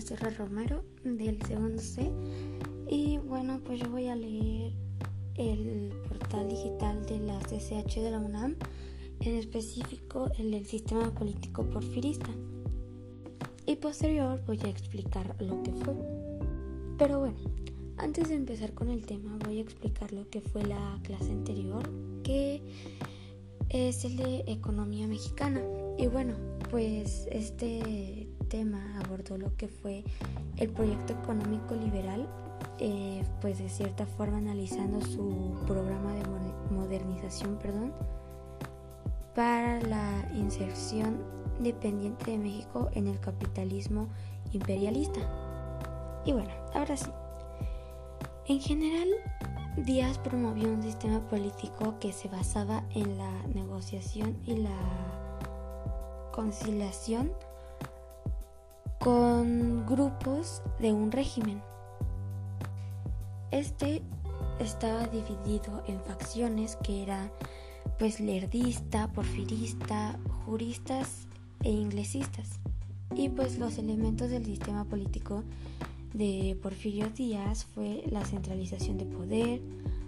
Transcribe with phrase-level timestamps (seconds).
[0.00, 2.10] Serra Romero del segundo C
[2.88, 4.72] y bueno pues yo voy a leer
[5.36, 8.56] el portal digital de la CCH de la UNAM,
[9.20, 12.30] en específico el del sistema político porfirista.
[13.66, 15.94] Y posterior voy a explicar lo que fue.
[16.98, 17.38] Pero bueno,
[17.96, 21.88] antes de empezar con el tema voy a explicar lo que fue la clase anterior,
[22.22, 22.62] que
[23.68, 25.62] es el de economía mexicana.
[25.98, 26.34] Y bueno,
[26.70, 28.21] pues este
[29.00, 30.04] abordó lo que fue
[30.58, 32.28] el proyecto económico liberal
[32.78, 36.22] eh, pues de cierta forma analizando su programa de
[36.70, 37.92] modernización perdón,
[39.34, 41.22] para la inserción
[41.60, 44.08] dependiente de México en el capitalismo
[44.52, 45.20] imperialista.
[46.24, 47.10] Y bueno, ahora sí.
[48.46, 49.08] En general,
[49.76, 57.32] Díaz promovió un sistema político que se basaba en la negociación y la conciliación
[59.02, 61.60] con grupos de un régimen
[63.50, 64.00] este
[64.60, 67.32] estaba dividido en facciones que era
[67.98, 71.26] pues lerdista, porfirista, juristas
[71.64, 72.60] e inglesistas.
[73.14, 75.42] Y pues los elementos del sistema político
[76.14, 79.60] de Porfirio Díaz fue la centralización de poder,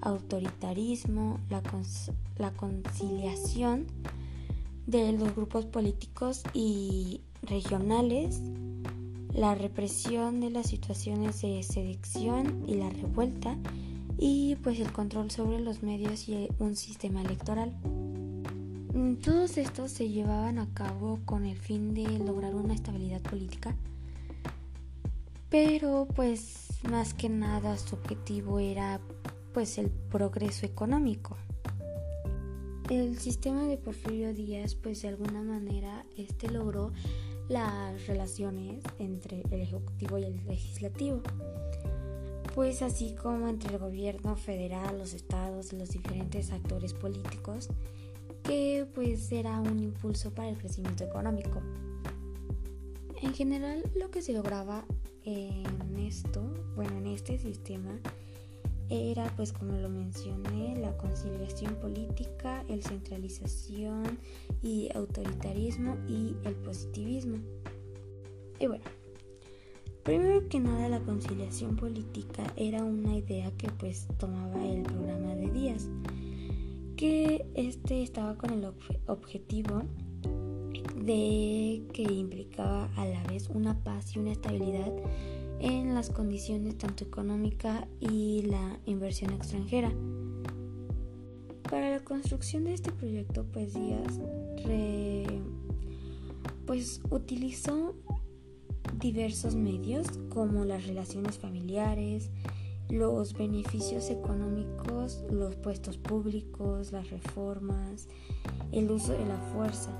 [0.00, 1.60] autoritarismo, la,
[2.38, 3.86] la conciliación
[4.86, 8.40] de los grupos políticos y regionales,
[9.36, 13.58] la represión de las situaciones de selección y la revuelta
[14.16, 17.76] y pues el control sobre los medios y un sistema electoral.
[18.94, 23.76] Mm, todos estos se llevaban a cabo con el fin de lograr una estabilidad política,
[25.50, 29.00] pero pues más que nada su objetivo era
[29.52, 31.36] pues el progreso económico.
[32.88, 36.92] El sistema de Porfirio Díaz pues de alguna manera este logró
[37.48, 41.22] las relaciones entre el Ejecutivo y el Legislativo,
[42.54, 47.68] pues así como entre el gobierno federal, los estados y los diferentes actores políticos,
[48.42, 51.60] que pues era un impulso para el crecimiento económico.
[53.22, 54.84] En general lo que se lograba
[55.24, 56.42] en esto,
[56.76, 57.98] bueno, en este sistema,
[58.88, 64.18] era, pues como lo mencioné, la conciliación política, el centralización
[64.62, 67.38] y autoritarismo y el positivismo.
[68.58, 68.84] Y bueno,
[70.02, 75.50] primero que nada la conciliación política era una idea que pues tomaba el programa de
[75.50, 75.88] Díaz,
[76.96, 78.72] que este estaba con el
[79.06, 79.82] objetivo
[80.96, 84.92] de que implicaba a la vez una paz y una estabilidad
[85.60, 89.92] en las condiciones tanto económica y la inversión extranjera.
[91.70, 94.20] Para la construcción de este proyecto, pues Díaz
[96.66, 97.94] pues utilizó
[98.98, 102.30] diversos medios como las relaciones familiares,
[102.88, 108.08] los beneficios económicos, los puestos públicos, las reformas,
[108.72, 109.90] el uso de la fuerza.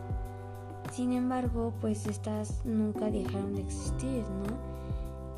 [0.92, 4.76] Sin embargo, pues estas nunca dejaron de existir, ¿no?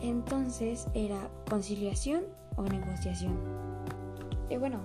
[0.01, 2.25] Entonces era conciliación
[2.57, 3.37] o negociación.
[4.51, 4.81] Y bueno,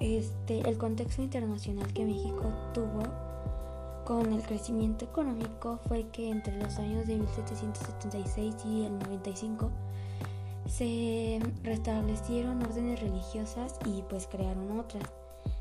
[0.00, 3.02] este, el contexto internacional que México tuvo
[4.04, 9.70] con el crecimiento económico fue que entre los años de 1776 y el 95
[10.66, 15.04] se restablecieron órdenes religiosas y pues crearon otras.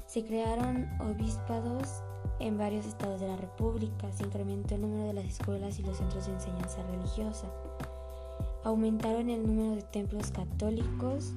[0.07, 2.01] Se crearon obispados
[2.39, 5.97] en varios estados de la República, se incrementó el número de las escuelas y los
[5.97, 7.47] centros de enseñanza religiosa
[8.63, 11.33] aumentaron el número de templos católicos,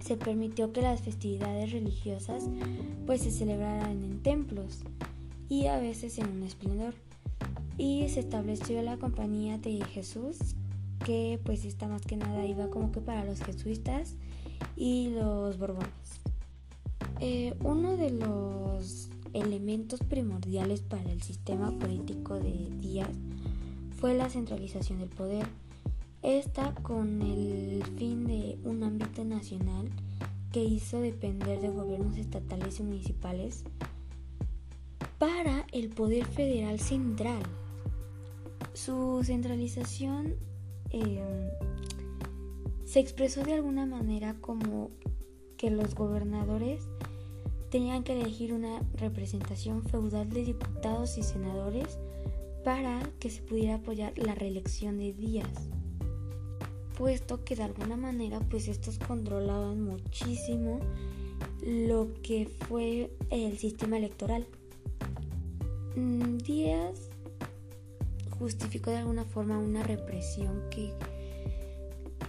[0.00, 2.44] se permitió que las festividades religiosas
[3.06, 4.80] pues se celebraran en templos
[5.48, 6.94] y a veces en un esplendor.
[7.78, 10.38] Y se estableció la compañía de Jesús,
[11.04, 14.14] que pues esta más que nada iba como que para los jesuitas
[14.76, 16.20] y los borbones.
[17.20, 23.10] Eh, uno de los elementos primordiales para el sistema político de Díaz
[23.98, 25.46] fue la centralización del poder
[26.22, 29.90] esta con el fin de un ámbito nacional
[30.52, 33.64] que hizo depender de gobiernos estatales y municipales
[35.18, 37.42] para el poder federal central.
[38.72, 40.34] Su centralización
[40.90, 41.48] em,
[42.84, 44.90] se expresó de alguna manera como
[45.56, 46.82] que los gobernadores
[47.70, 51.98] tenían que elegir una representación feudal de diputados y senadores
[52.64, 55.70] para que se pudiera apoyar la reelección de Díaz
[56.96, 60.80] puesto que de alguna manera pues estos controlaban muchísimo
[61.64, 64.46] lo que fue el sistema electoral.
[65.96, 67.10] Mm, Díaz
[68.38, 70.92] justificó de alguna forma una represión que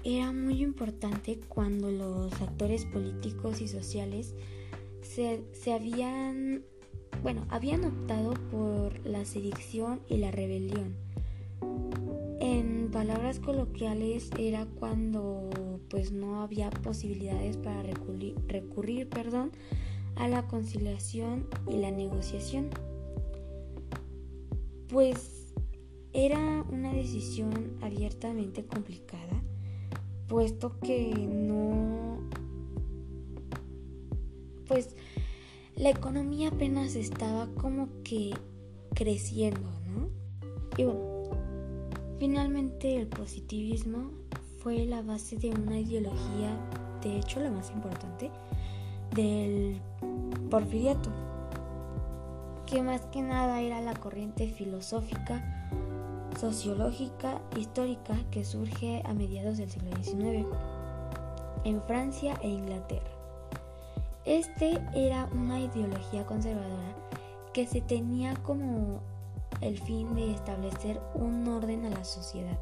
[0.04, 4.36] era muy importante cuando los actores políticos y sociales
[5.02, 6.64] se, se habían,
[7.22, 10.96] bueno, habían optado por la sedición y la rebelión.
[13.06, 15.50] Palabras coloquiales era cuando
[15.90, 19.52] pues no había posibilidades para recurrir, recurrir perdón,
[20.16, 22.70] a la conciliación y la negociación.
[24.88, 25.54] Pues
[26.14, 29.44] era una decisión abiertamente complicada
[30.30, 32.20] puesto que no,
[34.66, 34.96] pues
[35.76, 38.32] la economía apenas estaba como que
[38.96, 40.08] creciendo, ¿no?
[40.78, 41.13] Y bueno,
[42.24, 44.12] finalmente el positivismo
[44.60, 46.58] fue la base de una ideología,
[47.02, 48.32] de hecho la más importante,
[49.14, 49.82] del
[50.50, 51.10] porfiriato,
[52.66, 55.44] que más que nada era la corriente filosófica
[56.40, 60.48] sociológica histórica que surge a mediados del siglo XIX
[61.66, 63.12] en Francia e Inglaterra.
[64.24, 66.96] Este era una ideología conservadora
[67.52, 69.02] que se tenía como
[69.64, 72.60] el fin de establecer un orden a la sociedad.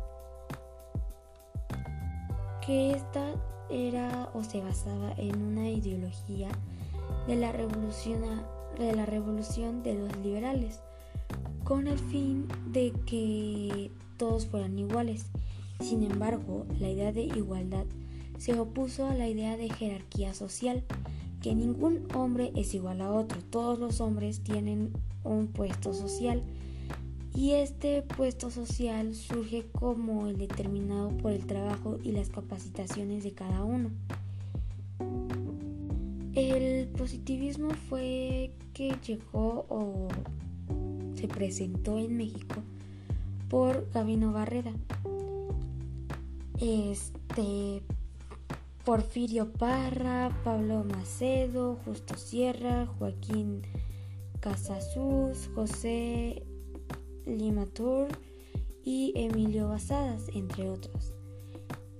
[2.65, 3.33] Que esta
[3.69, 6.49] era o se basaba en una ideología
[7.27, 8.21] de la revolución,
[8.77, 10.81] de, la revolución de los liberales,
[11.63, 15.25] con el fin de que todos fueran iguales.
[15.79, 17.85] Sin embargo, la idea de igualdad
[18.37, 20.83] se opuso a la idea de jerarquía social,
[21.41, 24.93] que ningún hombre es igual a otro, todos los hombres tienen
[25.23, 26.43] un puesto social
[27.33, 33.31] y este puesto social surge como el determinado por el trabajo y las capacitaciones de
[33.31, 33.89] cada uno.
[36.33, 40.07] El positivismo fue que llegó o
[41.15, 42.61] se presentó en México
[43.49, 44.71] por Gabino Barreda.
[46.59, 47.81] Este
[48.85, 53.61] Porfirio Parra, Pablo Macedo, Justo Sierra, Joaquín
[54.39, 56.43] Casasus, José
[57.71, 58.07] Limatur
[58.83, 61.13] y Emilio Basadas, entre otros.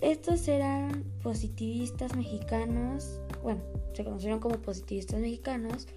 [0.02, 3.62] Estos eran positivistas mexicanos, bueno,
[3.94, 5.88] se conocieron como positivistas mexicanos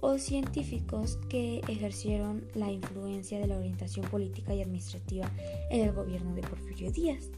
[0.00, 5.30] o científicos que ejercieron la influencia de la orientación política y administrativa
[5.70, 7.30] en el gobierno de Porfirio Díaz.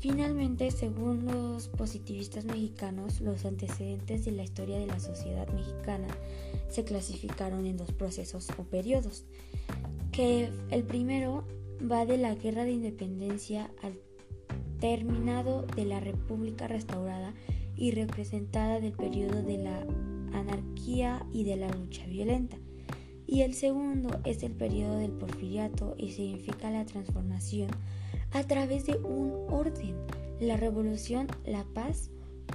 [0.00, 6.08] Finalmente, según los positivistas mexicanos, los antecedentes de la historia de la sociedad mexicana
[6.70, 9.26] se clasificaron en dos procesos o periodos,
[10.10, 11.44] que el primero
[11.80, 13.98] va de la Guerra de Independencia al
[14.78, 17.34] terminado de la República restaurada
[17.76, 19.86] y representada del periodo de la
[20.32, 22.56] anarquía y de la lucha violenta.
[23.26, 27.68] Y el segundo es el periodo del porfiriato y significa la transformación
[28.32, 29.96] a través de un orden,
[30.40, 32.10] la revolución, la paz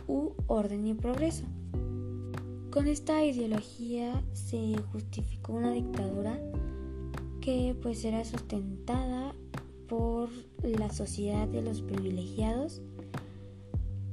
[0.08, 1.46] u orden y progreso.
[2.72, 6.40] Con esta ideología se justificó una dictadura
[7.42, 9.34] que pues era sustentada
[9.88, 10.30] por
[10.62, 12.82] la sociedad de los privilegiados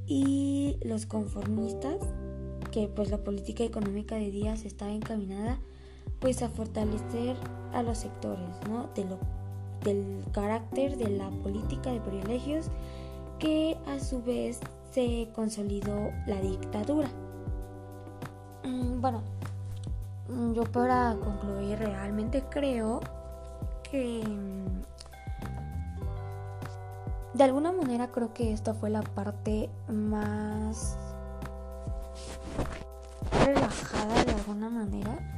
[0.07, 1.97] y los conformistas,
[2.71, 5.59] que pues la política económica de Díaz estaba encaminada
[6.19, 7.35] pues a fortalecer
[7.73, 8.89] a los sectores, ¿no?
[8.95, 9.03] De
[9.83, 12.67] del carácter de la política de privilegios
[13.39, 14.59] que a su vez
[14.91, 17.09] se consolidó la dictadura.
[18.63, 19.21] Mm, bueno,
[20.53, 23.01] yo para concluir realmente creo
[23.83, 24.23] que
[27.33, 30.97] de alguna manera creo que esta fue la parte más
[33.43, 35.32] relajada de alguna manera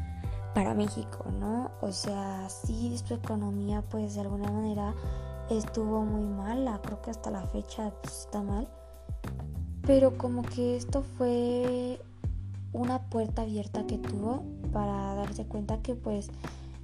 [0.56, 1.70] para México, ¿no?
[1.82, 4.96] O sea, sí su economía pues de alguna manera
[5.50, 8.68] estuvo muy mala, creo que hasta la fecha pues, está mal,
[9.86, 12.00] pero como que esto fue
[12.72, 16.30] una puerta abierta que tuvo para darse cuenta que pues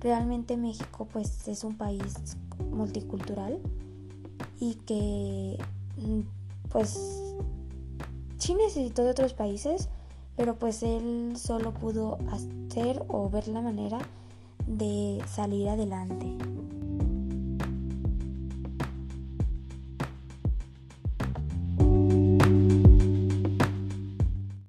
[0.01, 2.13] realmente México pues es un país
[2.71, 3.57] multicultural
[4.59, 5.57] y que
[5.97, 6.19] mm,
[6.69, 6.99] pues
[8.37, 9.87] sí necesitó de otros países,
[10.35, 13.99] pero pues él solo pudo hacer o ver la manera
[14.67, 16.37] de salir adelante.